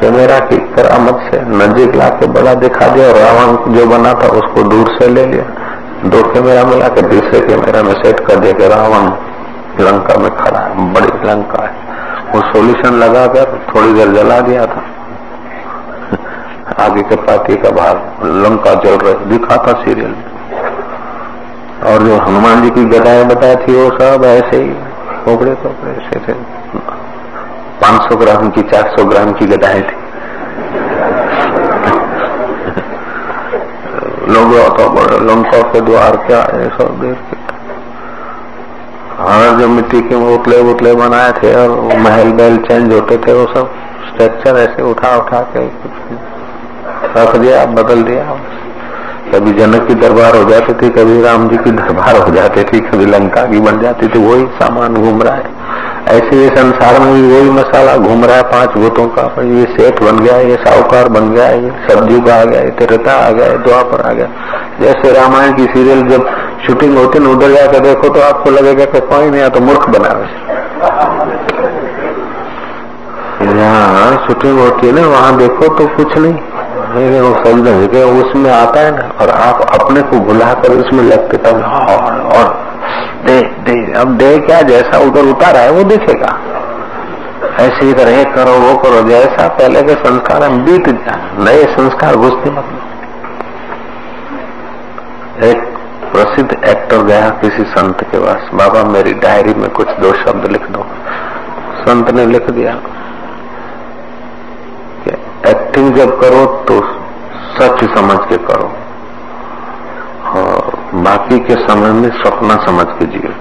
[0.00, 4.28] Camera की करामत से नजीक ला के बड़ा दिखा दिया और रावण जो बना था
[4.28, 5.44] उसको दूर से ले लिया।
[6.04, 9.10] दो कैमरा मिला के दूसरे कैमेरा में सेट कर दिया कि रावण
[9.84, 11.74] लंका में खड़ा है, बड़ी लंका है।
[12.34, 14.82] वो सोल्यूशन लगाकर थोड़ी देर जला दिया था।
[16.84, 20.14] आगे के पार्टी का भाग, लंका जल रहे दिखा था सीरियल
[21.86, 24.70] और जो हनुमान जी की गदाएँ बताई थी, वो सब ऐसे ही
[25.24, 26.60] खोपड़े खोपड़े ऐसे थे।
[27.90, 29.96] 500 ग्राम की 400 ग्राम की गदाएँ थी।
[34.30, 34.84] लोग तो
[35.20, 37.38] लंका के द्वार क्या है सब देख के।
[39.22, 43.46] और जो मिट्टी के उतले उतले बनाए थे और महल बैल चेंज होते थे, वो
[43.46, 43.74] सब
[44.06, 45.66] स्ट्रक्चर ऐसे उठा उठा के
[47.16, 48.24] रख दिया, बदल दिया।
[49.32, 52.80] कभी जनक की दरबार हो जाती थी, कभी राम जी की दरबार हो जाती थी,
[52.80, 55.58] कभी लंका की बन जाती थी, वही सामान घूम रहा है।
[56.10, 59.64] ऐसे ये संसार में भी वही मसाला घूम रहा है पाँच भूतों का पर ये
[59.70, 63.30] सेठ बन गया ये साहूकार बन गया ये सब्ज़ी का आ गया ये त्रेता आ
[63.30, 64.28] गया द्वापर आ गया।
[64.80, 66.26] जैसे रामायण की सीरियल जब
[66.66, 70.12] शूटिंग होती है उधर जाकर देखो तो आपको लगेगा कि कोई नहीं तो मूर्ख बना
[70.12, 70.28] रहे
[73.60, 76.34] यहाँ शूटिंग होती है ना वहाँ देखो तो कुछ नहीं।
[77.20, 77.68] वो समझ
[78.22, 82.69] उसमें आता है ना और आप अपने को भुलाकर उसमें लगते तब और, और
[83.26, 86.38] दे दे, अब दे क्या, जैसा उधर उतारा है, वो दिखेगा।
[87.60, 92.16] ऐसे इधर करे करो वो करो जैसा पहले के संस्कार हम बीत जाए, नए संस्कार
[92.16, 92.86] घुसते मतलब
[95.44, 95.58] एक
[96.12, 100.62] प्रसिद्ध एक्टर गया किसी संत के पास, बाबा, मेरी डायरी में कुछ दो शब्द लिख
[100.62, 100.86] दो।
[101.80, 102.72] संत ने लिख दिया
[105.04, 105.10] कि
[105.50, 106.80] एक्टिंग जब करो तो
[107.56, 108.72] सच समझ के करो।
[110.30, 113.32] और बाकी के समय में सपना समझ के जियो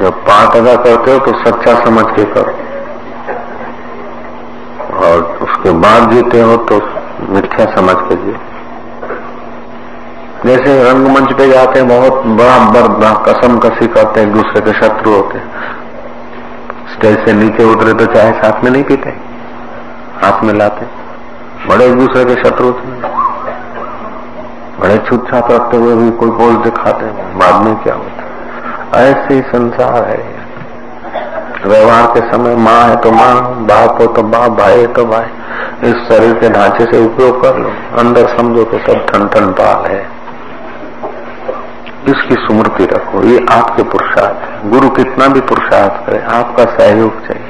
[0.00, 2.52] जब पाठ अदा करते हो तो सच्चा समझ के करो।
[5.02, 6.80] और उसके बाद जीते हो तो
[7.30, 8.38] मिथ्या समझ के जियो
[10.46, 15.12] जैसे रंगमंच पे जाते हैं, बहुत बड़ा बड़ा कसम कसी करते हैं, दूसरे के शत्रु
[15.12, 15.38] होते
[16.94, 19.10] स्टेज से नीचे उतरे तो चाहे साथ में नहीं पीते?
[20.22, 20.86] हाथ में लाते
[21.68, 22.94] बड़े एक दूसरे के शत्रु थे।
[24.80, 27.06] बड़े छूट छाप रखते हुए भी कोई बोल दिखाते
[27.38, 30.18] बाद में क्या होता ऐसे ही संसार है।
[31.66, 33.34] व्यवहार के समय माँ है तो माँ,
[33.64, 37.56] बाप हो तो बाप, भाई है तो भाई। इस शरीर के ढांचे से उपयोग कर
[37.56, 40.00] लो। अंदर समझो तो सब ठन ठन पाल है।
[42.08, 47.45] इसकी स्मृति रखो। ये आपके पुरुषार्थ है। गुरु कितना भी पुरुषार्थ करे, आपका सहयोग चाहिए।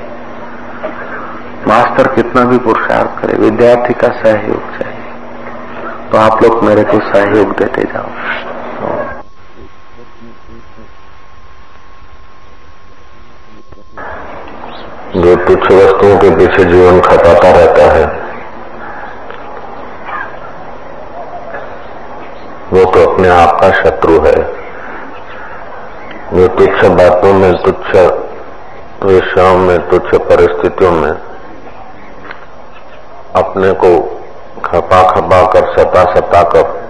[1.68, 7.56] मास्टर कितना भी पुरुषार्थ करे, विद्यार्थी का सहयोग चाहिए। तो आप लोग मेरे को सहयोग
[7.56, 8.08] देते जाओ।
[15.16, 18.06] जो तुच्छ वस्तुओं के पीछे जीवन खपाता रहता है,
[22.72, 24.66] वो तो अपने आप का शत्रु है।
[26.32, 27.96] जो तुच्छ बातों में, तुच्छ
[29.04, 31.25] विषयों में, तुच्छ परिस्थितियों में
[33.34, 34.20] अपने को
[34.64, 36.86] खपा खपा कर, सता सता कर।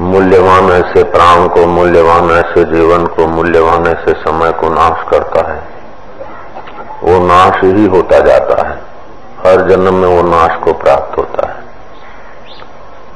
[0.00, 5.62] मूल्यवान ऐसे प्राण को, मूल्यवान ऐसे जीवन को, मूल्यवान ऐसे समय को नाश करता है।
[7.02, 8.92] वो नाश ही होता जाता है।
[9.46, 11.62] हर जन्म में वो नाश को प्राप्त होता है।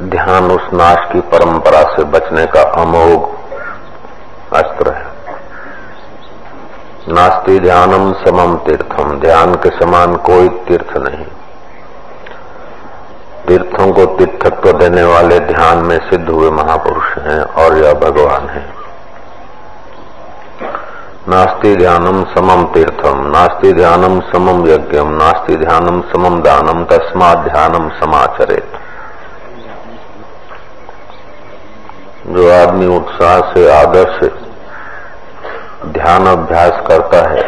[0.02, 3.36] ध्यान उस नाश की परंपरा से बचने का अमोघ
[4.56, 4.92] अस्त्र
[7.16, 11.24] नास्ति ध्यानम समम तीर्थम ध्यान के समान कोई तीर्थ नहीं।
[13.48, 18.64] तीर्थों को तीर्थत्व देने वाले ध्यान में सिद्ध हुए महापुरुष हैं और यह भगवान है।
[21.28, 28.78] नास्ति ध्यानम समम तीर्थम नास्ति ध्यानम समम यज्ञम नास्ति ध्यानम समम दानम। तस्मा ध्यानम समाचरित।
[32.26, 34.45] जो आदमी उत्साह से आदर से
[36.06, 37.40] ध्यान अभ्यास करता है।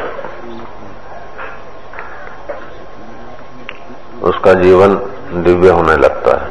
[4.29, 4.95] उसका जीवन
[5.45, 6.49] दिव्य होने लगता है।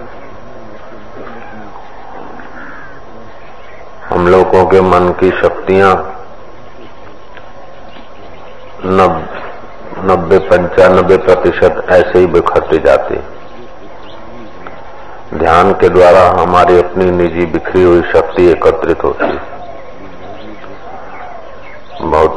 [4.09, 5.91] हम लोगों के मन की शक्तियाँ
[10.05, 13.19] नब्बे पंचानबे प्रतिशत ऐसे ही बिखरती जाती
[15.35, 19.56] ध्यान के द्वारा हमारी अपनी निजी बिखरी हुई शक्ति एकत्रित होती है।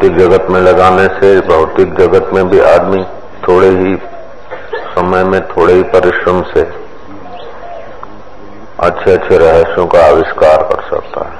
[0.01, 3.03] भौतिक जगत में लगाने से, भौतिक जगत में भी आदमी
[3.43, 3.97] थोड़े ही
[4.95, 6.63] समय में, थोड़े ही परिश्रम से
[8.81, 11.37] अच्छे अच्छे रहस्यों का आविष्कार कर सकता है।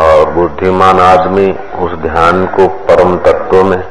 [0.00, 1.46] और बुद्धिमान आदमी
[1.78, 3.82] उस ध्यान को परम तत्व में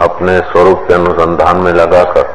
[0.00, 2.28] अपने स्वरूप के अनुसंधान में लगाकर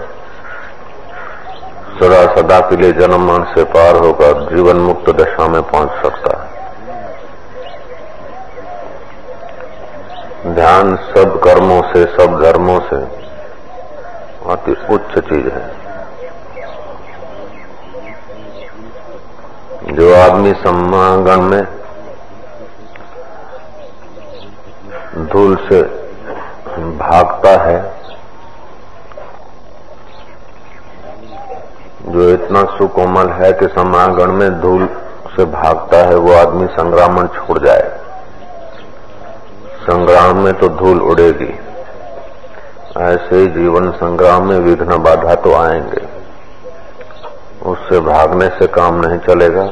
[2.00, 6.42] सदा सदा के लिए जन्म मन से पार होकर जीवन मुक्त दशा में पहुँच सकता
[6.42, 6.45] है।
[10.46, 13.26] ध्यान सब कर्मों से, सब धर्मों से।
[14.52, 15.86] अति उच्च चीज़ है।
[19.92, 21.64] जो आदमी समागम में
[25.28, 25.82] धूल से
[26.80, 27.94] भागता है,
[32.06, 34.90] जो इतना सुकोमल है कि समागण में धूल
[35.36, 37.95] से भागता है, वो आदमी संग्रामण छोड़ जाए।
[39.86, 41.60] संग्राम में तो धूल उड़ेगी।
[42.98, 46.16] ऐसे ही जीवन संग्राम में विघ्न बाधा तो आएँगे।
[47.70, 49.66] उससे भागने से काम नहीं चलेगा।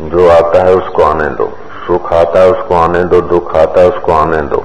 [0.00, 3.90] जो आता है उसको आने दो। सुख आता है उसको आने दो, दुख आता है
[3.90, 4.64] उसको आने दो।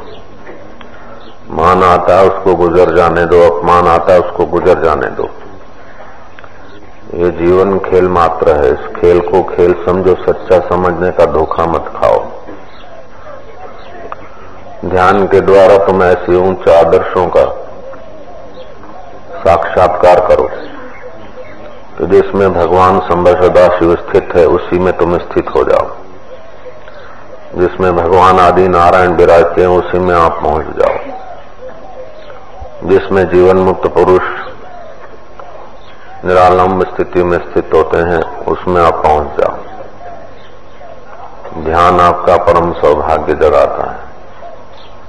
[1.51, 5.30] मान आता है उसको गुजर जाने दो, अपमान आता है उसको गुजर जाने दो।
[7.13, 11.91] ये जीवन खेल मात्र है। इस खेल को खेल समझो, सच्चा समझने का धोखा मत
[11.95, 12.38] खाओ।
[14.86, 17.44] ध्यान के द्वारा तुम ऐसे उच्च आदर्शों का
[19.40, 20.50] साक्षात्कार करो।
[21.98, 25.88] तो जिसमें भगवान संभव सदा शिव स्थित है, उसी में तुम स्थित हो जाओ।
[27.60, 30.96] जिसमें भगवान आदि नारायण विराजते हैं, उसी में आप पहुँच जाओ।
[32.88, 34.22] जिसमें जीवन मुक्त पुरुष
[36.25, 39.56] निरालंब स्थिति में स्थित होते हैं उसमें आप पहुँच जाओ।
[41.64, 44.09] ध्यान आपका परम सौभाग्य जगाता है।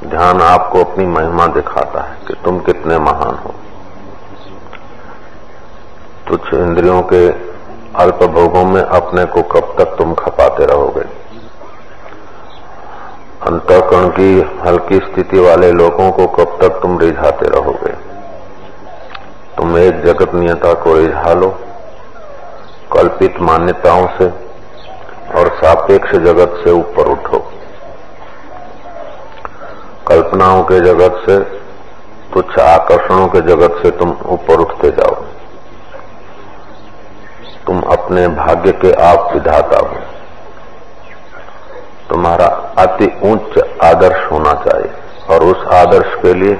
[0.04, 3.54] ध्यान आपको अपनी महिमा दिखाता है कि तुम कितने महान हो।
[6.28, 7.28] तुच्छ इंद्रियों के
[7.96, 11.00] अल्प भोगों में अपने को कब तक तुम खपाते रहोगे?
[13.42, 17.92] अंतकरण की हल्की स्थिति वाले लोगों को कब तक तुम रिझाते रहोगे?
[19.56, 21.48] तुम एक जगत नियता को रिझा लो।
[22.96, 24.28] कल्पित मान्यताओं से
[25.38, 27.50] और सापेक्ष जगत से ऊपर उठो।
[30.10, 31.38] कल्पनाओं के जगत से,
[32.32, 35.14] तुच्छ आकर्षणों के जगत से तुम ऊपर उठते जाओ।
[37.66, 39.94] तुम अपने भाग्य के आप विधाता हो।
[42.08, 42.46] तुम्हारा
[42.78, 44.90] अति उच्च आदर्श होना चाहिए
[45.30, 46.54] और उस आदर्श के लिए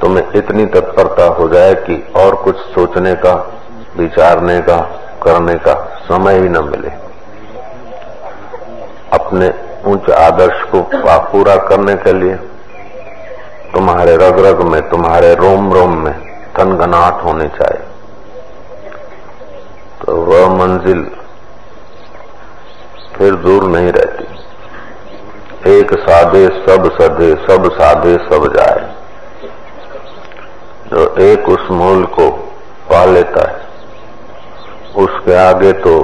[0.00, 3.34] तुम्हें इतनी तत्परता हो जाए कि और कुछ सोचने का,
[3.96, 4.76] विचारने का,
[5.22, 5.74] करने का
[6.04, 6.90] समय ही न मिले।
[9.12, 10.80] अपने उच्च आदर्श को
[11.32, 12.34] पूरा करने के लिए,
[13.72, 16.14] तुम्हारे रग रग में, तुम्हारे रोम रोम में
[16.58, 17.86] थनगनाट होने चाहिए।
[20.00, 21.02] तो वह मंजिल
[23.16, 24.24] फिर दूर नहीं रहती।
[25.70, 28.94] एक साधे सब सधे, सब साधे सब जाए।
[30.88, 32.30] जो एक उस मूल को
[32.90, 33.60] पा लेता है,
[34.96, 35.94] उसके आगे तो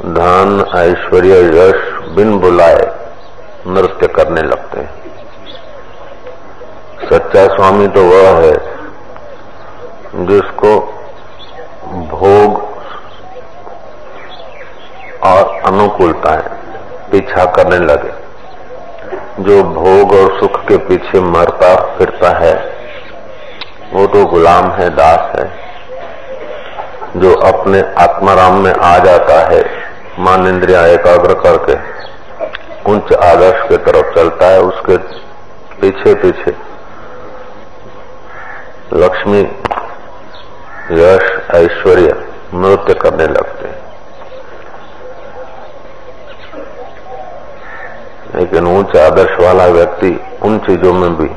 [0.00, 3.00] धन ऐश्वर्य, यश, बिन बुलाए,
[3.66, 5.00] नृत्य करने लगते हैं।
[7.10, 8.52] सच्चा स्वामी तो वह है
[10.14, 10.80] जिसको
[11.84, 12.62] भोग
[15.24, 16.42] और अनुकूलताएँ
[17.12, 18.12] पीछा करने लगे।
[19.42, 22.54] जो भोग और सुख के पीछे मरता फिरता है,
[23.92, 25.52] वो तो गुलाम है, दास है,
[27.16, 29.79] जो अपने आत्माराम में आ जाता है।
[30.20, 31.74] मान इंद्रिया एकाग्र करके
[32.92, 34.96] उच्च आदर्श के तरफ़ चलता है, उसके
[35.80, 36.56] पीछे पीछे।
[38.92, 39.40] लक्ष्मी
[40.92, 41.22] यश,
[41.54, 43.80] ऐश्वर्य नृत्य करने लगते हैं।
[48.34, 51.28] लेकिन उच्च आदर्श वाला व्यक्ति उन चीज़ों में भी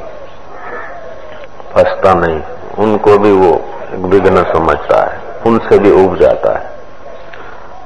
[1.74, 2.42] फंसता नहीं।
[2.80, 3.54] उनको भी वो
[3.94, 6.74] एक विघ्न समझता है, उनसे भी उब जाता है।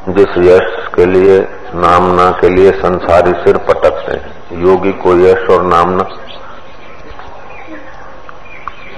[0.09, 1.39] जिस यश के लिए,
[1.75, 6.03] नामना के लिए संसारी सिर पटकते हैं। योगी को यश और नामना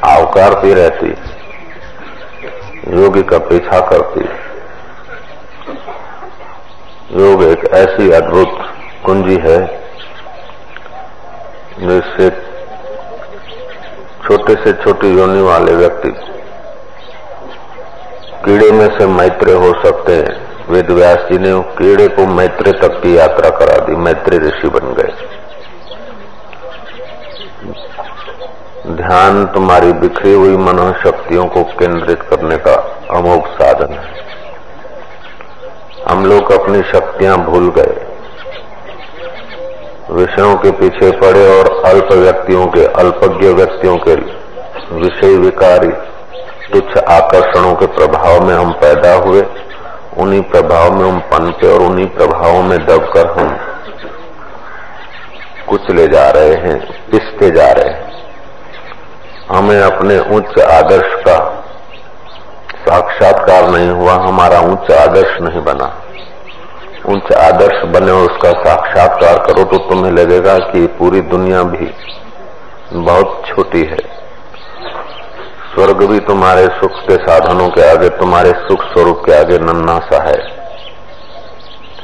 [0.06, 1.08] आवकारती रहती
[2.96, 4.22] योगी का पीछा करती
[7.20, 8.58] योग एक ऐसी अद्भुत
[9.06, 9.60] कुंजी है,
[11.80, 12.30] जिससे
[14.24, 16.12] छोटे से छोटी योनि वाले व्यक्ति
[18.46, 23.00] कीड़े में से मैत्रे हो सकते हैं। वेद व्यास जी ने कीड़े को मैत्रे तक
[23.04, 25.14] की यात्रा करा दी, मैत्री ऋषि बन गए।
[28.96, 32.74] ध्यान तुम्हारी बिखरी हुई मनो शक्तियों को केंद्रित करने का
[33.12, 34.28] अमोघ साधन है।
[36.10, 38.06] हम लोग अपनी शक्तियाँ भूल गए।
[40.12, 44.16] विषयों के पीछे पड़े और अल्प व्यक्तियों के, अल्पज्ञ व्यक्तियों के
[44.96, 45.92] विषय विकारी
[46.74, 49.42] तुच्छ आकर्षणों के प्रभाव में हम पैदा हुए।
[50.20, 53.58] उन्हीं प्रभाव में हम पनपे और उन्हीं प्रभावों में दबकर हम
[55.68, 56.80] कुचले जा रहे हैं,
[57.12, 58.08] पिसते जा रहे हैं।
[59.52, 61.38] हमें अपने उच्च आदर्श का
[62.80, 65.96] साक्षात्कार नहीं हुआ, हमारा उच्च आदर्श नहीं बना।
[67.06, 71.92] उच्च आदर्श बने और उसका साक्षात्कार करो तो तुम्हें लगेगा कि पूरी दुनिया भी
[72.94, 74.19] बहुत छोटी है।
[75.80, 80.24] स्वर्ग भी तुम्हारे सुख के साधनों के आगे, तुम्हारे सुख स्वरूप के आगे नन्ना सा
[80.24, 80.42] है।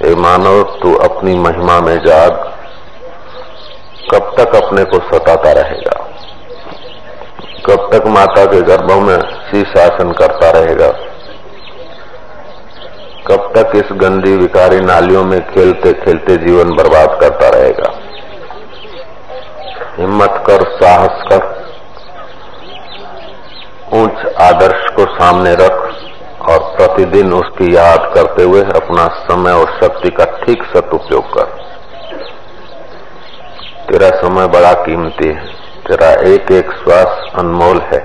[0.03, 2.31] हे मानव, तू अपनी महिमा में जाग।
[4.13, 6.09] कब तक अपने को सताता रहेगा?
[7.65, 10.91] कब तक माता के गर्भों में शीशासन करता रहेगा?
[13.27, 17.99] कब तक इस गंदी, विकारी नालियों में खेलते खेलते जीवन बर्बाद करता रहेगा?
[19.97, 21.54] हिम्मत कर, साहस कर
[24.03, 25.73] उच्च आदर्श को सामने रख
[26.49, 31.63] और प्रतिदिन उसकी याद करते हुए अपना समय और शक्ति का ठीक सदुपयोग कर।
[33.89, 35.45] तेरा समय बड़ा कीमती है,
[35.87, 37.99] तेरा एक एक श्वास अनमोल है।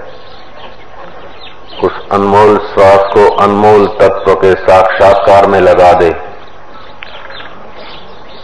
[1.85, 6.11] उस अनमोल श्वास को अनमोल तत्व के साक्षात्कार में लगा दे।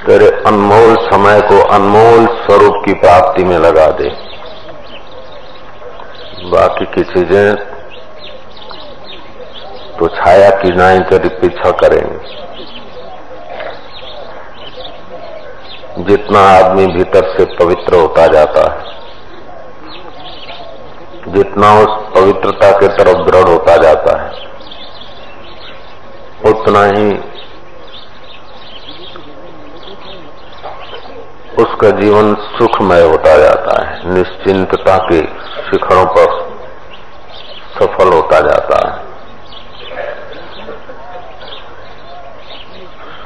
[0.07, 4.09] तेरे अनमोल समय को अनमोल स्वरूप की प्राप्ति में लगा दे।
[6.47, 7.57] बाकी की चीज़ें
[9.99, 12.19] तो छाया की नाई तेरी पीछा करेंगे।
[16.05, 18.81] जितना आदमी भीतर से पवित्र होता जाता है,
[21.33, 24.29] जितना उस पवित्रता के तरफ़ दृढ़ होता जाता है,
[26.45, 27.09] उतना ही
[31.59, 35.21] उसका जीवन सुखमय होता जाता है, निश्चिंतता के
[35.67, 36.35] शिखरों पर
[37.75, 39.05] सफल होता जाता है।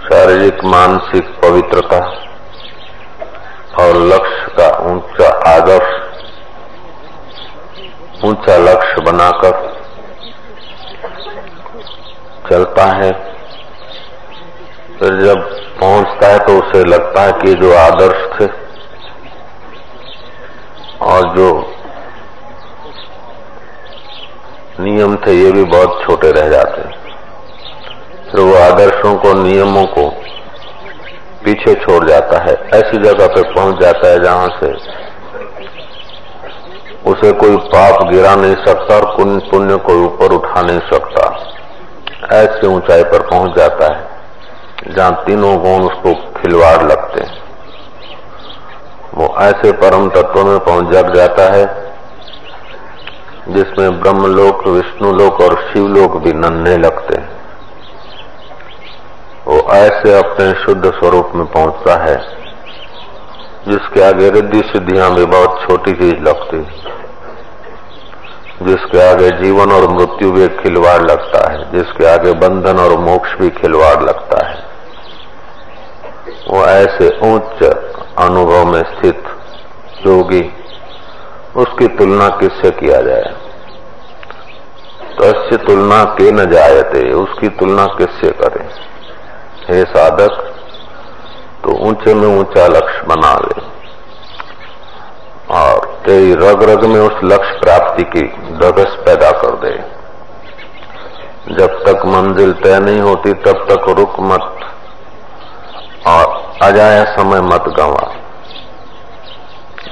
[0.05, 1.99] शारीरिक, मानसिक पवित्रता
[3.81, 5.91] और लक्ष्य का ऊँचा आदर्श,
[8.25, 9.69] ऊँचा लक्ष्य बनाकर
[12.51, 13.13] चलता है।
[14.99, 15.39] फिर जब
[15.81, 18.47] पहुँचता है तो उसे लगता है कि जो आदर्श थे
[21.07, 21.70] और जो
[24.81, 26.83] नियम थे, ये भी बहुत छोटे रह जाते
[28.31, 30.09] फिर वो आदर्शों को, नियमों को
[31.45, 34.69] पीछे छोड़ जाता है। ऐसी जगह पे पहुँच जाता है जहाँ से
[37.11, 39.05] उसे कोई पाप गिरा नहीं सकता और
[39.51, 41.29] पुण्य को ऊपर उठा नहीं सकता।
[42.35, 47.39] ऐसी ऊंचाई पर पहुँच जाता है, जहाँ तीनों गुण उसको खिलवाड़ लगते हैं।
[49.15, 51.65] वो ऐसे परम तत्व में पहुँच जग जाता है
[53.55, 57.29] जिसमें ब्रह्मलोक, विष्णुलोक और शिवलोक भी नन्हे लगते हैं।
[59.47, 62.17] वो ऐसे अपने शुद्ध स्वरूप में पहुँचता है,
[63.69, 66.67] जिसके आगे रिद्धि सिद्धियाँ भी बहुत छोटी चीज़ लगती
[68.63, 73.51] जिसके आगे जीवन और मृत्यु भी खिलवाड़ लगता है, जिसके आगे बंधन और मोक्ष भी
[73.51, 74.59] खिलवाड़ लगता है।
[76.51, 77.63] वो ऐसे उच्च
[78.19, 79.23] अनुभव में स्थित
[80.07, 80.43] योगी
[81.57, 83.35] उसकी तुलना किससे किया जाए?
[85.21, 88.69] तस्य तुलना के न जायते, उसकी तुलना किससे करें?
[89.71, 90.55] हे साधक
[91.65, 93.71] तो ऊँचे में ऊँचा लक्ष्य बना ले।
[95.55, 98.23] और तेरी रग रग में उस लक्ष्य प्राप्ति की
[98.57, 100.01] दगस पैदा कर दे।
[101.55, 104.61] जब तक मंजिल तय नहीं होती, तब तक रुक मत,
[106.07, 108.15] और अजाया समय मत गंवा।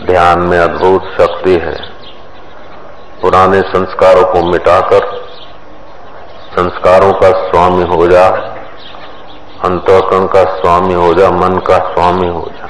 [0.07, 1.99] ध्यान में अद्भुत शक्ति है।
[3.23, 5.29] पुराने संस्कारों को मिटाकर,
[6.51, 8.29] संस्कारों का स्वामी हो जा,
[9.65, 12.67] अंतकरण का स्वामी हो जा, मन का स्वामी हो जा।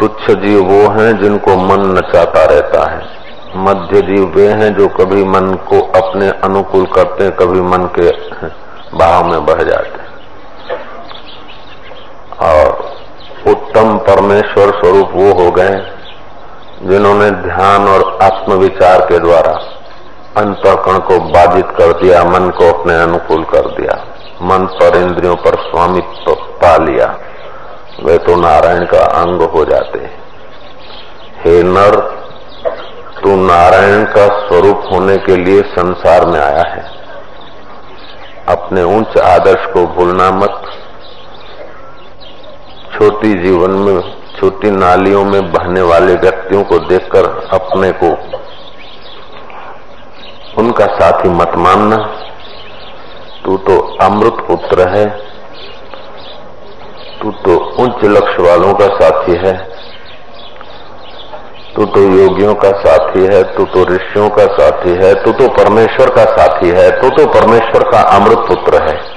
[0.00, 3.24] तुच्छ जीव वो हैं जिनको मन नचाता रहता है।
[3.56, 8.10] मध्य जीव वे हैं जो कभी मन को अपने अनुकूल करते हैं कभी मन के
[8.98, 10.14] भाव में बह जाते। हैं
[12.38, 12.93] और
[13.74, 15.78] उत्तम परमेश्वर स्वरूप वो हो गए
[16.82, 19.52] जिन्होंने ध्यान और आत्मविचार के द्वारा
[20.36, 23.96] अंतकरण को बाधित कर दिया, मन को अपने अनुकूल कर दिया,
[24.42, 27.06] मन पर इंद्रियों पर स्वामित्व पा लिया।
[28.04, 29.98] वे तो नारायण का अंग हो जाते।
[31.44, 32.00] हे नर,
[33.22, 36.84] तू नारायण का स्वरूप होने के लिए संसार में आया है।
[38.48, 40.62] अपने उच्च आदर्श को भूलना मत।
[42.94, 44.00] छोटी जीवन में,
[44.40, 48.10] छोटी नालियों में बहने वाले व्यक्तियों को देखकर अपने को
[50.58, 51.96] उनका साथी मत मानना।
[53.44, 55.08] तू तो अमृत पुत्र है।
[57.22, 59.56] तू तो उच्च लक्ष्य वालों का साथी है।
[61.76, 66.10] तू तो योगियों का साथी है। तू तो ऋषियों का साथी है। तू तो परमेश्वर
[66.10, 69.14] का साथी है। तू तो परमेश्वर का अमृत पुत्र है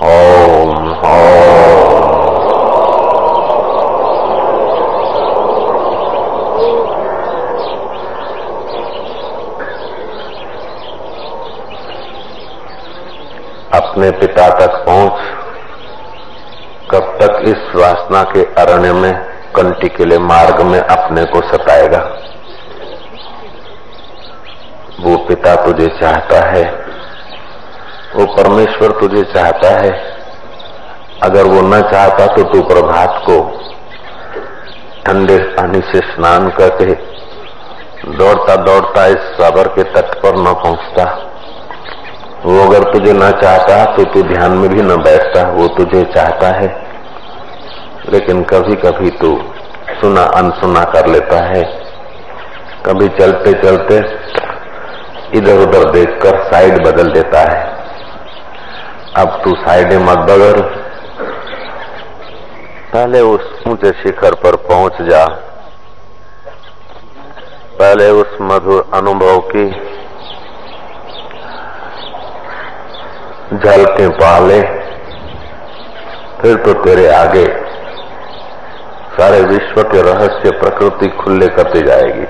[0.00, 0.90] ओम
[14.00, 15.12] अपने पिता तक पहुँच।
[16.90, 19.14] कब तक इस वासना के अरण्य में,
[19.56, 21.98] कंटी के लिए मार्ग में अपने को सताएगा?
[25.00, 26.64] वो पिता तुझे चाहता है।
[28.16, 29.92] वो परमेश्वर तुझे चाहता है।
[31.22, 33.60] अगर वो न चाहता तो तू प्रभात को
[35.06, 36.92] ठंडे पानी से स्नान करके
[38.10, 41.19] दौड़ता दौड़ता इस सागर के तट पर न पहुँचता।
[42.70, 46.86] अगर तुझे न चाहता तो तू ध्यान में भी न बैठता, वो तुझे चाहता है।
[48.08, 49.40] लेकिन कभी कभी तू
[50.00, 51.62] सुना, अनसुना कर लेता है।
[52.86, 53.98] कभी चलते चलते
[55.38, 57.76] इधर उधर देखकर साइड बदल देता है।
[59.16, 60.60] अब तू साइड मत बदल।
[62.92, 65.26] पहले उस ऊँचे शिखर पर पहुँच जा।
[67.78, 69.89] पहले उस मधुर अनुभव की
[73.60, 74.60] झलके पाले
[76.40, 77.44] फिर तो तेरे आगे
[79.10, 82.26] सारे विश्व के रहस्य प्रकृति खुले करती जाएगी।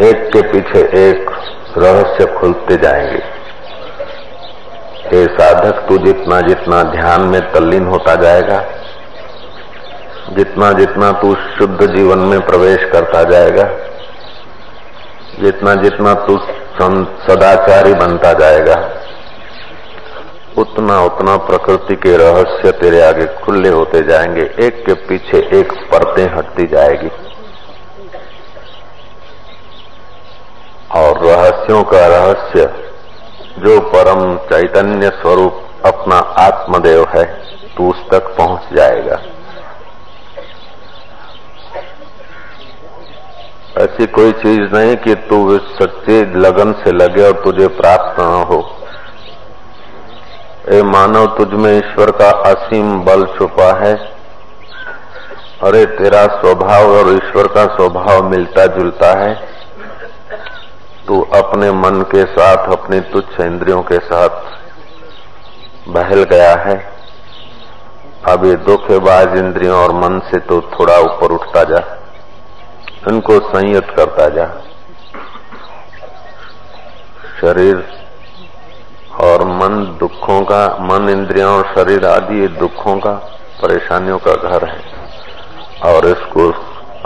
[0.00, 1.30] एक के पीछे एक
[1.78, 3.22] रहस्य खुलते जाएँगे।
[5.06, 8.58] हे साधक तू जितना जितना ध्यान में तल्लीन होता जाएगा,
[10.32, 13.64] जितना जितना तू शुद्ध जीवन में प्रवेश करता जाएगा,
[15.40, 16.36] जितना जितना तू
[17.28, 18.90] सदाचारी बनता जाएगा।
[20.58, 26.36] उतना उतना प्रकृति के रहस्य तेरे आगे खुले होते जाएँगे। एक के पीछे एक परतें
[26.36, 27.10] हटती जाएगी।
[30.96, 32.64] और रहस्यों का रहस्य,
[33.58, 37.24] जो परम चैतन्य स्वरूप अपना आत्मदेव है,
[37.76, 39.22] तू उस तक पहुँच जाएगा।
[43.78, 48.58] ऐसी कोई चीज़ नहीं कि तू सच्चे लगन से लगे और तुझे प्राप्त न हो।
[50.72, 53.94] ए मानव, तुझ में ईश्वर का असीम बल छुपा है
[55.62, 59.34] अरे तेरा स्वभाव और ईश्वर का स्वभाव मिलता जुलता है।
[61.06, 64.28] तू अपने मन के साथ, अपनी तुच्छ इंद्रियों के साथ
[65.88, 66.76] बहल गया है।
[68.28, 71.82] अब ये धोखेबाज इंद्रियों और मन से तो थोड़ा ऊपर उठता जा।
[73.08, 74.46] इनको संयत करता जा।
[77.40, 77.82] शरीर
[79.20, 83.12] और मन दुखों का, मन इंद्रियों और शरीर आदि दुखों का,
[83.62, 84.78] परेशानियों का घर है।
[85.84, 86.48] और इसको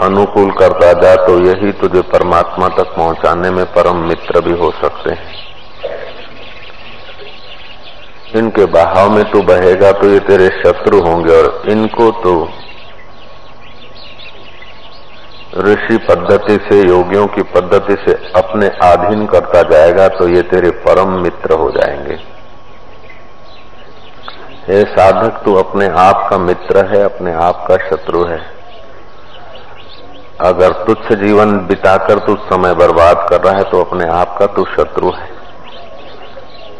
[0.05, 5.13] अनुकूल करता जा तो यही तुझे परमात्मा तक पहुँचाने में परम मित्र भी हो सकते
[5.13, 5.37] हैं।
[8.35, 12.33] इनके बहाव में तू बहेगा तो ये तेरे शत्रु होंगे और इनको तो
[15.57, 21.21] ऋषि पद्धति से, योगियों की पद्धति से अपने अधीन करता जाएगा तो ये तेरे परम
[21.21, 22.17] मित्र हो जाएँगे।
[24.69, 28.39] ये साधक, तू अपने आप का मित्र है, अपने आप का शत्रु है।
[30.41, 34.65] अगर तुच्छ जीवन बिताकर तू समय बर्बाद कर रहा है तो अपने आप का तू
[34.65, 35.27] शत्रु है।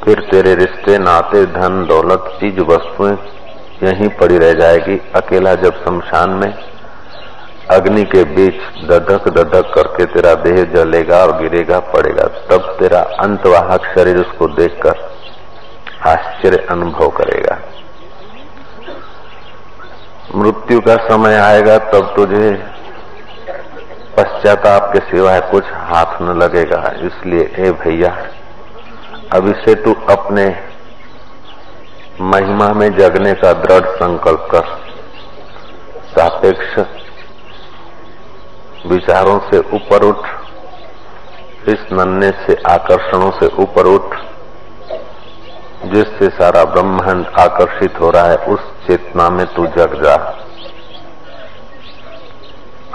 [0.03, 3.17] फिर तेरे रिश्ते, नाते, धन, दौलत, चीज़, वस्तुएँ
[3.83, 6.53] यहीं पड़ी रह जाएगी, अकेला जब शमशान में
[7.71, 13.81] अग्नि के बीच दधक दधक करके तेरा देह जलेगा और गिरेगा, पड़ेगा। तब तेरा अंतवाहक
[13.85, 15.09] शरीर उसको देखकर
[16.07, 17.59] आश्चर्य अनुभव करेगा।
[20.35, 22.51] मृत्यु का समय आएगा, तब तुझे
[24.17, 28.27] पश्चाताप के सिवाय कुछ हाथ न लगेगा। इसलिए, ए भैया,
[29.33, 30.63] अभी से तू अपने
[32.21, 34.61] महिमा में जगने का दृढ़ संकल्प कर।
[36.11, 36.79] सापेक्ष
[38.85, 40.27] विचारों से ऊपर उठ,
[41.69, 44.15] इस नन्हे से आकर्षणों से ऊपर उठ,
[45.85, 50.15] जिससे सारा ब्रह्मांड आकर्षित हो रहा है, उस चेतना में तू जग जा।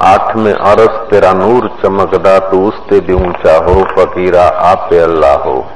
[0.02, 5.70] आठ में अरस तेरा नूर चमकदा, तू उसते भी ऊँचा हो, फकीरा आपे अल्लाह हो।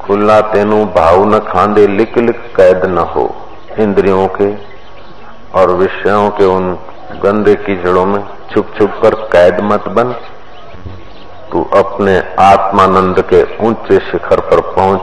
[0.00, 3.34] खुला तेनु भाव न खांदे लिक लिक कैद न हो।
[3.78, 4.54] इंद्रियों के
[5.60, 6.78] और विषयों के उन
[7.20, 10.12] गंदे कीचड़ों में छुप छुप कर कैद मत बन।
[11.52, 15.00] तू अपने आत्मानंद के ऊँचे शिखर पर पहुँच।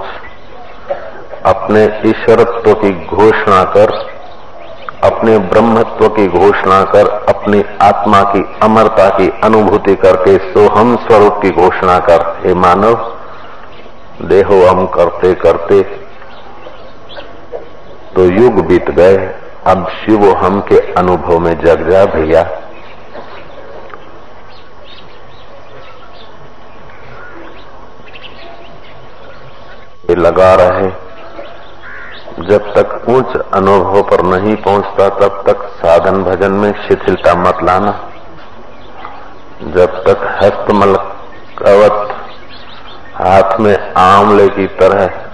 [1.45, 3.93] अपने ईश्वरत्व की घोषणा कर।
[5.03, 11.49] अपने ब्रह्मत्व की घोषणा कर। अपनी आत्मा की अमरता की अनुभूति करके सोहम स्वरूप की
[11.51, 12.95] घोषणा कर। हे मानव,
[14.21, 15.81] देहो हम करते करते
[18.15, 19.17] तो युग बीत गए।
[19.67, 22.43] अब शिव हम के अनुभव में जग जा भैया।
[30.09, 30.89] लगा रहे
[32.49, 37.91] जब तक उच्च अनुभव पर नहीं पहुँचता, तब तक साधन भजन में शिथिलता मत लाना।
[39.63, 40.95] जब तक हस्तमल
[41.57, 42.15] कवत
[43.15, 45.28] हाथ में आंवले की तरह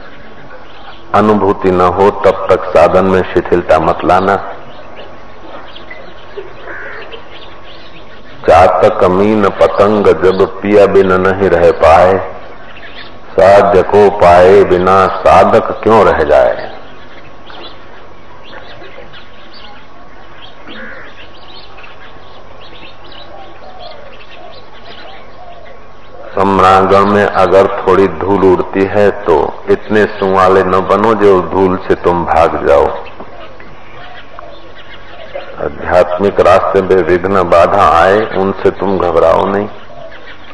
[1.16, 4.36] अनुभूति न हो, तब तक साधन में शिथिलता मत लाना।
[8.48, 12.18] चातक मीन पतंग जब पिया बिन नहीं रह पाए,
[13.32, 16.75] साध्य को पाए बिना साधक क्यों रह जाए?
[26.36, 31.96] सम्रांगण में अगर थोड़ी धूल उड़ती है तो इतने सुवाले न बनो जो धूल से
[31.96, 32.86] तुम भाग जाओ।
[35.66, 39.68] आध्यात्मिक रास्ते में विघ्न बाधा आए, उनसे तुम घबराओ नहीं।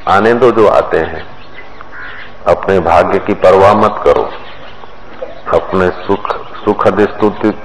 [0.07, 1.23] आने दो जो आते हैं।
[2.47, 4.23] अपने भाग्य की परवाह मत करो।
[5.53, 7.01] अपने सुख, सुखद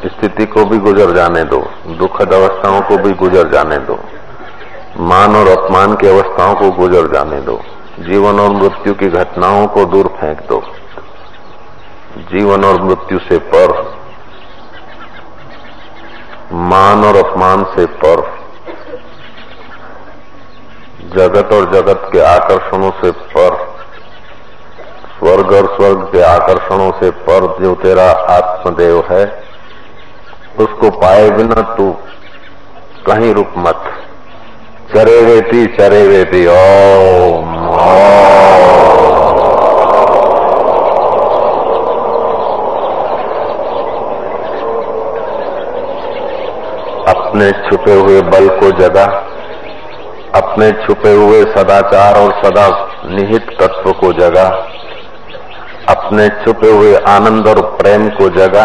[0.07, 3.98] स्थिति को भी गुजर जाने दो। दुखद अवस्थाओं को भी गुजर जाने दो।
[5.00, 7.61] मान और अपमान की अवस्थाओं को गुजर जाने दो।
[7.98, 10.62] जीवन और मृत्यु की घटनाओं को दूर फेंक दो।
[12.18, 13.96] जीवन और मृत्यु से पर,
[16.52, 18.38] मान और अपमान से पर,
[21.16, 23.76] जगत और जगत के आकर्षणों से पर,
[25.18, 29.42] स्वर्ग और स्वर्ग के आकर्षणों से पर जो तेरा आत्मदेव है,
[30.59, 31.96] उसको पाए बिना तू
[33.06, 33.82] कहीं रुक मत।
[34.96, 37.56] चरे वेती चरे वेती ओम।
[47.09, 49.05] अपने छुपे हुए बल को जगा,
[50.35, 52.66] अपने छुपे हुए सदाचार और सदा
[53.05, 54.46] निहित तत्व को जगा,
[55.88, 58.64] अपने छुपे हुए आनंद और प्रेम को जगा,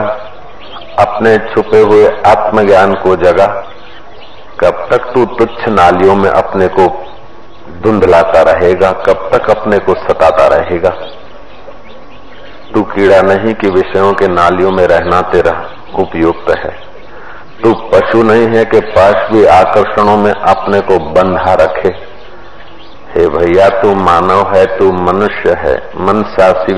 [1.00, 3.48] अपने छुपे हुए आत्मज्ञान को जगा।
[4.60, 6.88] कब तक तू तुच्छ नालियों में अपने को
[7.84, 10.90] धुंधलाता रहेगा, कब तक अपने को सताता रहेगा।
[12.74, 16.92] तू कीड़ा नहीं कि विषयों के नालियों में रहना तेरा उपयुक्त है।
[17.64, 18.80] तू पशु नहीं है कि
[19.32, 22.12] भी आकर्षणों में अपने को बंधा रखे।
[23.16, 26.24] हे भैया, तू मानव है, तू मनुष्य है। मन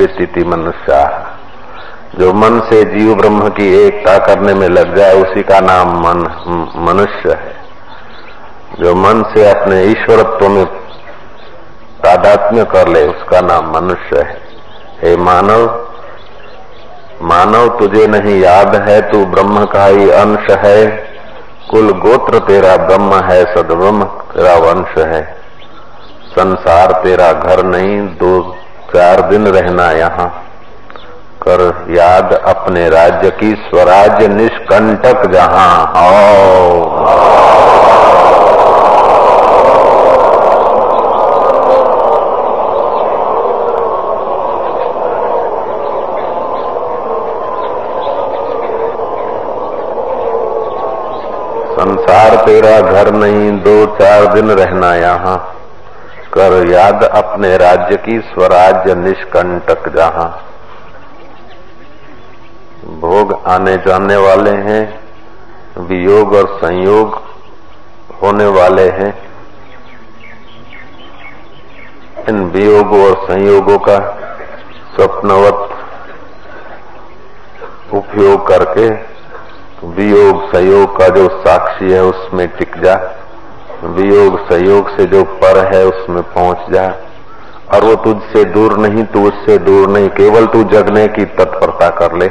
[0.06, 1.23] तिथि मनुष्य।
[2.19, 6.17] जो मन से जीव ब्रह्म की एकता करने में लग जाए, उसी का नाम मन,
[6.77, 7.63] मनुष्य है।
[8.79, 10.83] जो मन से अपने ईश्वरत्व में
[12.05, 14.41] तादात्म्य कर ले, उसका नाम मनुष्य है।
[15.03, 15.87] हे मानव
[17.21, 20.87] मानव तुझे नहीं याद है, तू ब्रह्म का ही अंश है।
[21.71, 25.37] कुल गोत्र तेरा ब्रह्म है, सदब्रह्म तेरा वंश है।
[26.29, 28.55] संसार तेरा घर नहीं, दो,
[28.95, 30.43] चार दिन रहना यहाँ।
[31.47, 37.42] कर याद अपने राज्य की, स्वराज्य निष्कंटक जहाँ। आओ।
[52.13, 55.38] संसार तेरा घर नहीं, दो चार दिन रहना यहाँ।
[56.34, 60.28] कर याद अपने राज्य की, स्वराज्य निष्कंटक जहाँ।
[62.99, 64.84] भोग आने जाने वाले हैं,
[65.78, 67.21] वियोग और संयोग
[68.21, 69.13] होने वाले हैं।
[72.30, 73.97] इन वियोगों और संयोगों का
[74.95, 75.69] स्वप्नवत
[77.93, 79.12] उपयोग करके
[80.13, 83.12] वियोग सहयोग का जो साक्षी है, उसमें टिक जा।
[83.84, 86.95] वियोग सहयोग से जो पर है, उसमें पहुँच जा।
[87.73, 92.15] और वो तुझसे दूर नहीं, तू उससे दूर नहीं, केवल तू जगने की तत्परता कर
[92.15, 92.28] ले।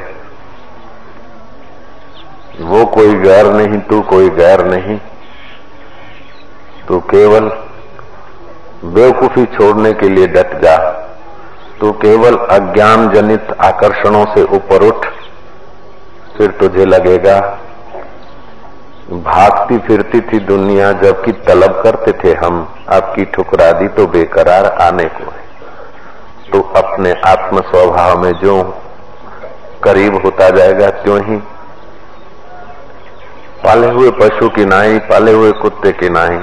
[2.61, 4.99] वो कोई गैर नहीं, तू कोई गैर नहीं।
[6.89, 7.53] तू केवल
[8.85, 10.77] बेवकूफ़ी छोड़ने के लिए डट जा।
[11.81, 15.07] तू केवल अज्ञान जनित आकर्षणों से ऊपर उठ,
[16.39, 17.59] फिर तुझे लगेगा
[19.73, 25.05] भागती फिरती थी दुनिया, जबकि तलब करते थे हम। आपकी ठुकरा दी तो बेकरार आने
[25.05, 25.45] को है।
[26.53, 28.83] तो अपने आत्म स्वभाव में जो
[29.85, 31.37] करीब होता जाएगा, त्यों ही।
[33.65, 36.39] पाले हुए पशु की नाई, पाले हुए कुत्ते की नाई।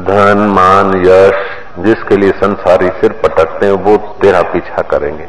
[0.00, 1.34] धन, मान, यश,
[1.78, 5.28] जिसके लिए संसारी सिर पटकते हैं, वो तेरा पीछा करेंगे।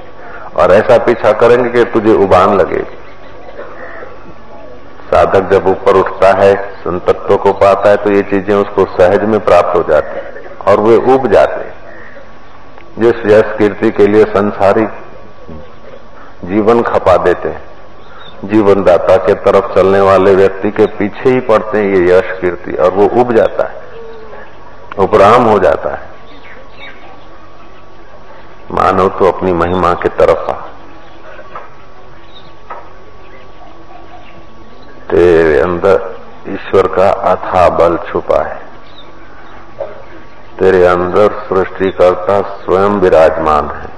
[0.55, 3.04] और ऐसा पीछा करेंगे कि तुझे उबान लगेगी।
[5.25, 9.39] साधक जब ऊपर उठता है, संतत्व को पाता है तो ये चीज़ें उसको सहज में
[9.39, 11.73] प्राप्त हो जाती है और वे उब जाते हैं।
[12.99, 14.85] जिस यश कीर्ति के लिए संसारी
[16.45, 17.63] जीवन खपा देते हैं
[18.45, 22.71] जीवन दाता के तरफ़ चलने वाले व्यक्ति के पीछे ही पड़ते हैं ये यश कीर्ति,
[22.73, 23.75] और वो उब जाता है,
[24.99, 26.13] उपराम हो जाता है।
[28.73, 30.61] मानव तो अपनी महिमा के तरफ़ आ
[35.07, 36.15] तेरे अंदर
[36.47, 38.61] ईश्वर का अथा बल छुपा है।
[40.59, 43.95] तेरे अंदर सृष्टिकर्ता स्वयं विराजमान है।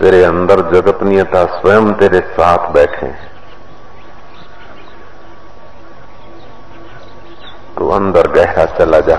[0.00, 3.30] तेरे अंदर जगतनीयता स्वयं तेरे साथ बैठे हैं।
[7.78, 9.18] तो अंदर गहरा चला जा।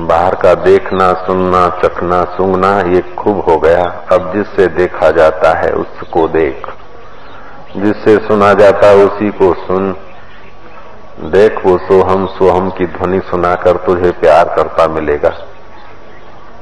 [0.00, 5.72] बाहर का देखना, सुनना, चखना, सूंघना ये खूब हो गया। अब जिससे देखा जाता है,
[5.72, 6.66] उसको देख।
[7.76, 9.92] जिससे सुना जाता है उसी को सुन।
[11.30, 15.28] देख वो सोहम सोहम की ध्वनि सुनाकर तुझे प्यार करता मिलेगा।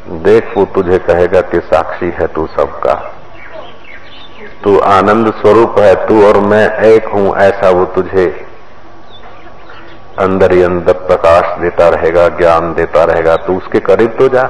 [0.08, 2.94] देख वो तुझे कहेगा कि साक्षी है तू सबका।
[4.64, 8.26] तू आनंद स्वरूप है तू और मैं एक हूँ, ऐसा वो तुझे
[10.18, 14.42] अंदर ही अंदर प्रकाश देता रहेगा, ज्ञान देता रहेगा। तू उसके करीब तो जा।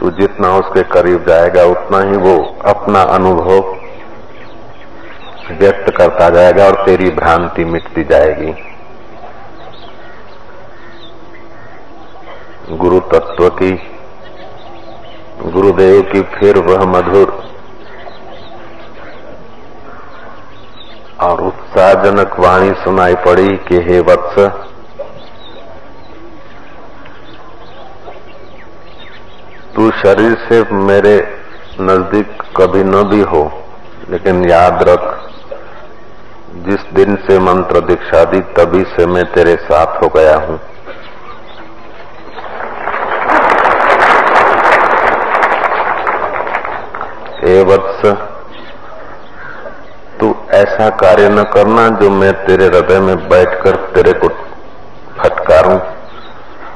[0.00, 3.58] तू जितना उसके करीब जाएगा, उतना ही वो अपना अनुभव
[5.50, 8.52] व्यक्त करता जाएगा और तेरी भ्रांति मिटती जाएगी।
[12.76, 13.70] गुरु तत्व की,
[15.46, 17.44] गुरुदेव की फिर वह मधुर
[21.20, 24.50] और उत्साहजनक वाणी सुनाई पड़ी कि, हे वत्स
[29.74, 31.16] तू शरीर से मेरे
[31.80, 33.42] नज़दीक कभी न भी हो,
[34.10, 35.02] लेकिन याद रख,
[36.66, 40.58] जिस दिन से मंत्र दीक्षा दी, तभी से मैं तेरे साथ हो गया हूँ।
[47.40, 48.06] हे वत्स,
[50.20, 54.28] तू ऐसा कार्य न करना जो मैं तेरे हृदय में बैठकर तेरे को
[55.18, 55.78] फटकारूं,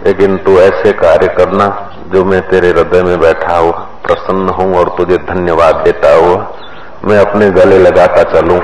[0.06, 4.88] लेकिन तू ऐसे कार्य करना जो मैं तेरे हृदय में बैठा हुआ प्रसन्न हूँ और
[4.98, 6.36] तुझे धन्यवाद देता हुआ
[7.04, 8.60] मैं अपने गले लगाता चलूँ।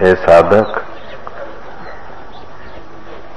[0.00, 0.78] हे साधक,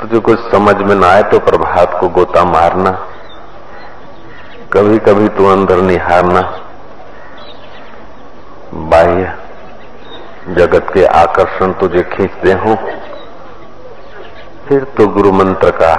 [0.01, 2.91] तुझे कुछ समझ में ना आए तो प्रभात को गोता मारना
[4.73, 6.41] कभी कभी तू अंदर निहारना
[8.91, 9.33] बाह्य
[10.75, 12.75] जगत के आकर्षण तुझे खींचते हो।
[14.67, 15.93] फिर तो गुरु मंत्र का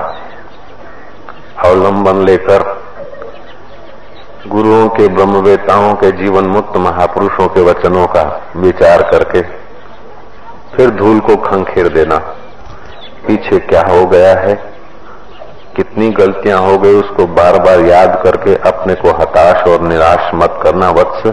[1.64, 2.82] अवलंबन लेकर
[4.46, 9.40] गुरुओं के, ब्रह्मवेताओं के जीवन मुक्त महापुरुषों के वचनों का विचार करके
[10.76, 12.16] फिर धूल को खंखेर देना।
[13.26, 14.54] पीछे क्या हो गया है?
[15.76, 20.60] कितनी गलतियाँ हो गई उसको बार बार याद करके अपने को हताश और निराश मत
[20.62, 21.32] करना, वत्स।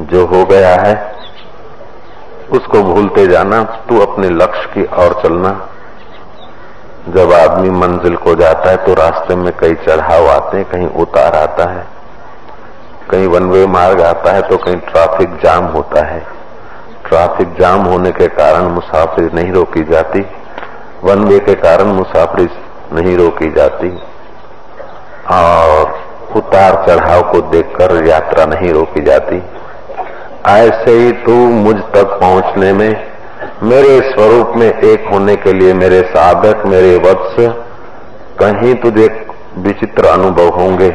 [0.00, 1.17] जो हो गया है
[2.50, 5.50] उसको भूलते जाना, तू अपने लक्ष्य की ओर चलना।
[7.08, 11.34] जब आदमी मंजिल को जाता है तो रास्ते में कई चढ़ाव आते हैं, कहीं उतार
[11.34, 11.86] आता है।
[13.10, 16.20] कहीं वन वे मार्ग आता है तो कहीं ट्रैफ़िक जाम होता है।
[17.08, 20.24] ट्रैफ़िक जाम होने के कारण मुसाफिर नहीं रोकी जाती।
[21.04, 22.48] वन वे के कारण मुसाफरी
[22.92, 23.88] नहीं रोकी जाती।
[25.32, 25.94] और
[26.36, 29.42] उतार चढ़ाव को देखकर यात्रा नहीं रोकी जाती।
[30.48, 32.90] ऐसे ही तू मुझ तक पहुँचने में,
[33.62, 37.36] मेरे स्वरूप में एक होने के लिए मेरे साधक, मेरे वत्स,
[38.40, 39.08] कहीं तुझे
[39.58, 40.90] विचित्र अनुभव होंगे।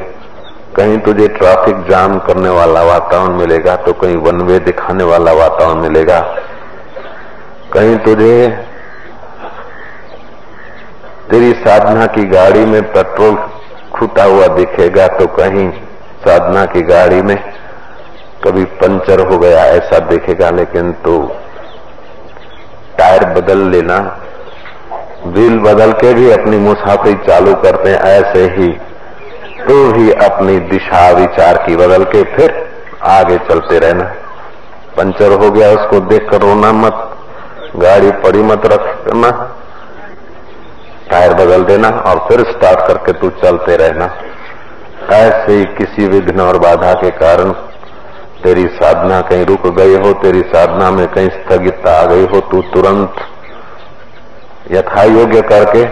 [0.76, 5.82] कहीं तुझे ट्रैफ़िक जाम करने वाला वातावरण मिलेगा तो कहीं वन वे दिखाने वाला वातावरण
[5.82, 6.20] मिलेगा।
[7.74, 8.36] कहीं तुझे
[11.32, 13.36] तेरी साधना की गाड़ी में पेट्रोल
[13.94, 15.70] खुटा हुआ दिखेगा तो कहीं
[16.26, 17.38] साधना की गाड़ी में
[18.44, 21.20] कभी पंचर हो गया, ऐसा देखेगा, लेकिन तू
[22.98, 23.98] टायर बदल लेना,
[25.26, 28.70] व्हील बदल के भी अपनी मुसाफिरी चालू करते हैं, ऐसे ही
[29.60, 32.54] तो भी अपनी दिशा विचार की बदल के फिर
[33.10, 34.04] आगे चलते रहना।
[34.98, 37.10] पंचर हो गया, उसको देख कर रोना मत,
[37.78, 39.32] गाड़ी पड़ी मत रखना
[41.10, 44.06] टायर बदल देना और फिर स्टार्ट करके तू चलते रहना।
[45.14, 47.52] ऐसे ही किसी विघ्न और बाधा के कारण
[48.44, 52.62] तेरी साधना कहीं रुक गई हो, तेरी साधना में कहीं स्थगितता आ गई हो, तू
[52.62, 53.16] तुरंत
[54.72, 55.86] यथा योग्य करके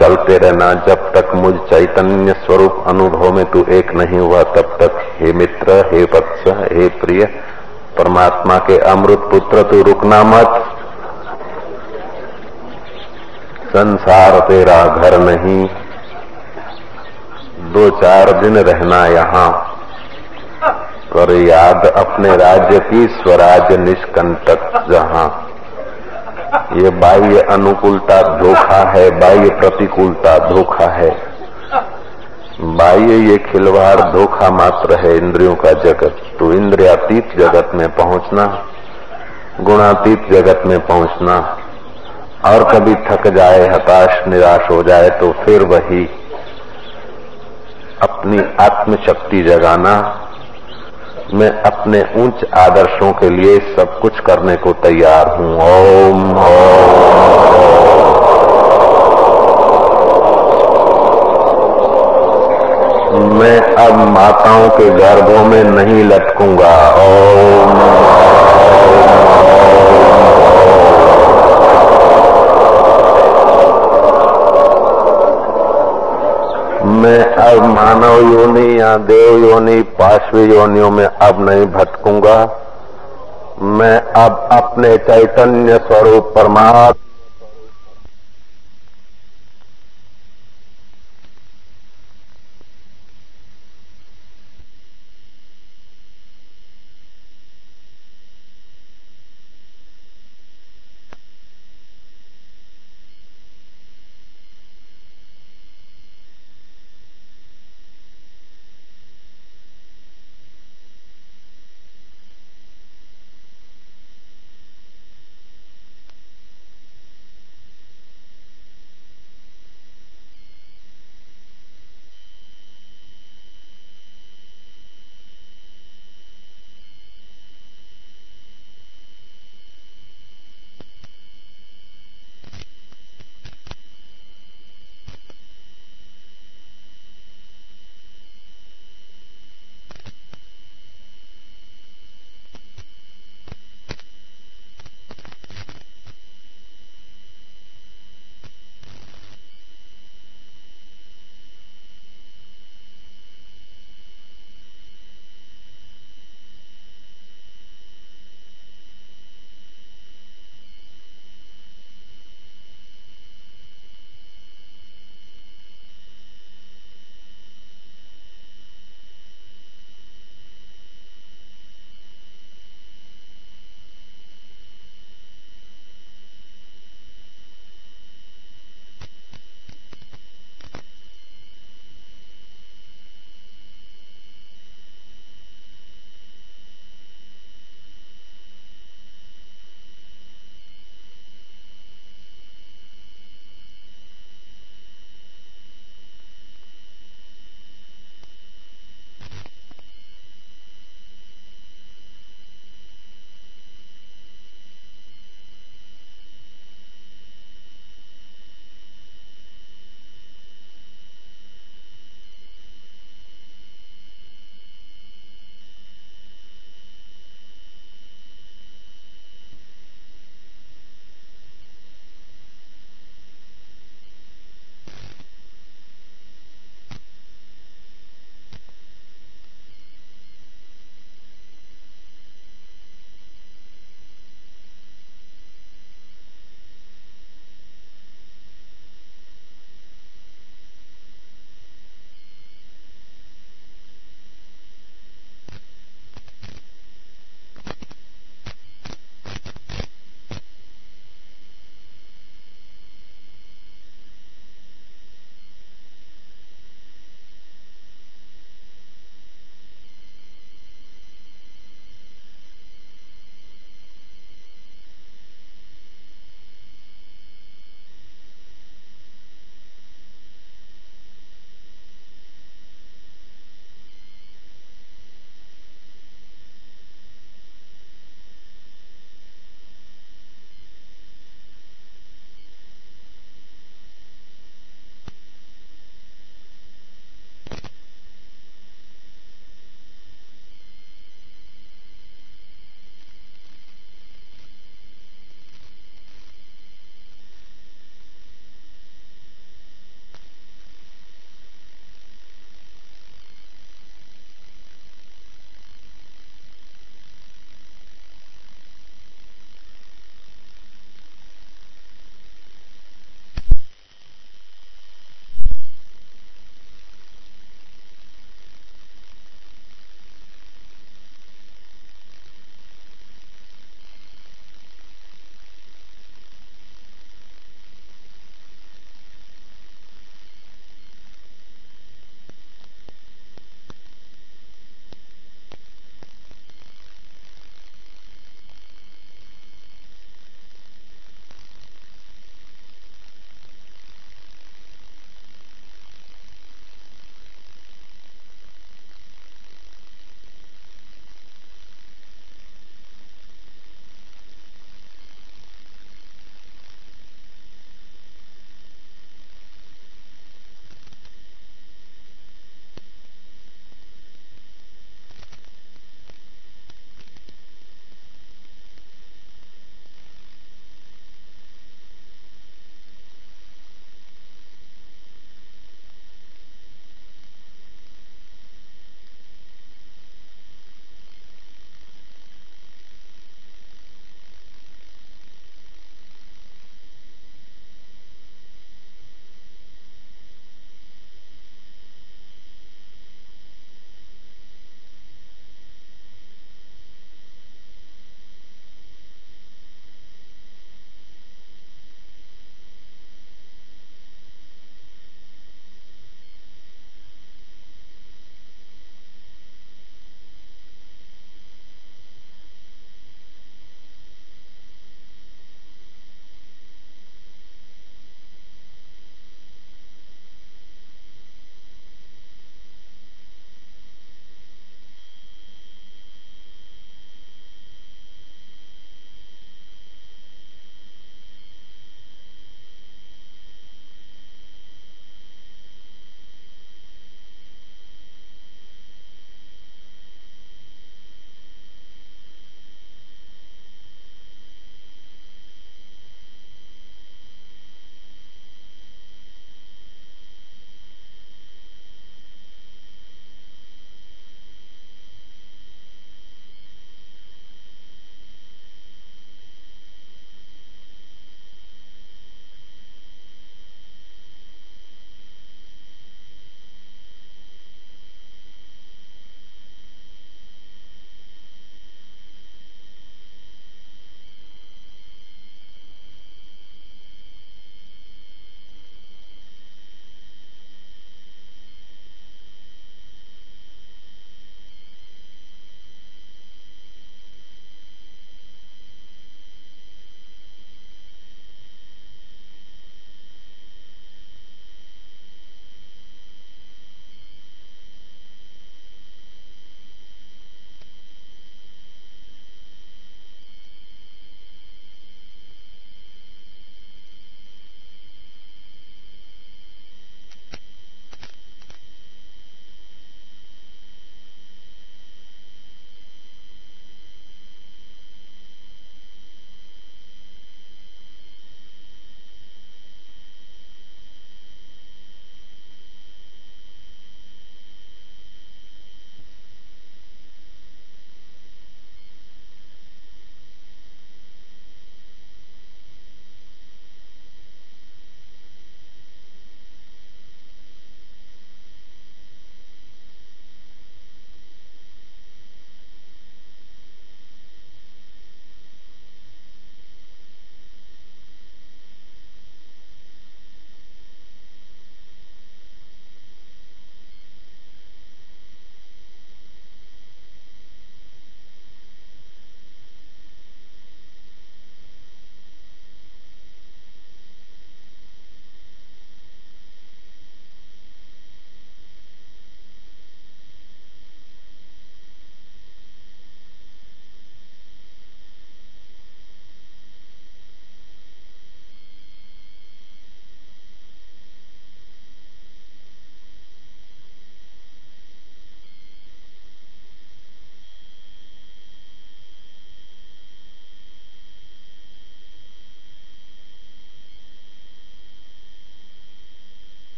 [0.00, 5.16] चलते रहना। जब तक मुझ चैतन्य स्वरूप अनुभव में तू एक नहीं हुआ, तब तक
[5.18, 7.24] हे मित्र, हे वत्स हे प्रिय,
[7.98, 10.74] परमात्मा के अमृत पुत्र, तू रुकना मत।
[13.68, 15.66] संसार तेरा घर नहीं।
[17.72, 19.67] दो चार दिन रहना यहाँ।
[21.12, 25.26] कर याद अपने राज्य की स्वराज निष्कंटक जहाँ।
[26.74, 31.10] ये बाह्य अनुकूलता धोखा है, बाह्य प्रतिकूलता धोखा है।
[32.60, 38.46] बाह्य ये खिलवाड़ धोखा मात्र है इंद्रियों का जगत। तो इंद्रियातीत जगत में पहुँचना,
[39.60, 41.38] गुणातीत जगत में पहुँचना,
[42.46, 46.04] और कभी थक जाए, हताश, निराश हो जाए तो फिर वही
[48.02, 49.94] अपनी आत्मशक्ति जगाना
[51.34, 56.22] मैं अपने उच्च आदर्शों के लिए सब कुछ करने को तैयार हूँ। ओम
[63.38, 67.78] मैं अब माताओं के गर्भों में नहीं लटकूँगा। ओम।
[76.88, 82.38] मैं अब मानव योनि या देव योनि, पार्श्व योनियों में अब नहीं भटकूँगा।
[83.60, 87.07] मैं अब अपने चैतन्य स्वरूप परमात्मा